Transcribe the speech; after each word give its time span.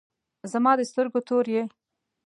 زما 0.51 0.71
د 0.79 0.81
سترګو 0.89 1.19
تور 1.27 1.45
یی 1.53 1.63